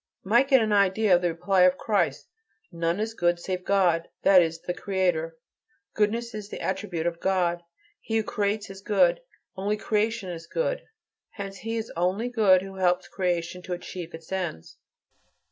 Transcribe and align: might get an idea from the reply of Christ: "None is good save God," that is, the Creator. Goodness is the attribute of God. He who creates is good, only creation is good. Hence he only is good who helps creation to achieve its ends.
might 0.23 0.47
get 0.47 0.59
an 0.63 0.73
idea 0.73 1.11
from 1.13 1.21
the 1.21 1.29
reply 1.29 1.61
of 1.61 1.77
Christ: 1.77 2.27
"None 2.71 2.99
is 2.99 3.13
good 3.13 3.39
save 3.39 3.63
God," 3.63 4.09
that 4.23 4.41
is, 4.41 4.59
the 4.61 4.73
Creator. 4.73 5.37
Goodness 5.93 6.33
is 6.33 6.49
the 6.49 6.59
attribute 6.59 7.05
of 7.05 7.19
God. 7.19 7.61
He 7.99 8.17
who 8.17 8.23
creates 8.23 8.71
is 8.71 8.81
good, 8.81 9.21
only 9.55 9.77
creation 9.77 10.31
is 10.31 10.47
good. 10.47 10.81
Hence 11.29 11.57
he 11.57 11.79
only 11.95 12.29
is 12.29 12.33
good 12.35 12.63
who 12.63 12.77
helps 12.77 13.07
creation 13.07 13.61
to 13.61 13.73
achieve 13.73 14.15
its 14.15 14.31
ends. 14.31 14.77